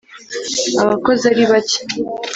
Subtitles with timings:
[0.83, 1.79] abakozi ari bake,